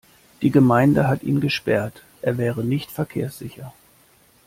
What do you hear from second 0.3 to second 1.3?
Die Gemeinde hat